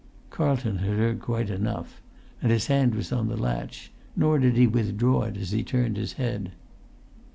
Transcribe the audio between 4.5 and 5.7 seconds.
he withdraw it as he